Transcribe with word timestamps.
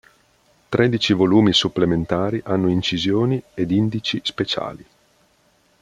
Tredici 0.69 1.13
volumi 1.13 1.53
supplementari 1.53 2.41
hanno 2.45 2.71
incisioni 2.71 3.39
ed 3.53 3.69
indici 3.69 4.19
speciali. 4.23 4.83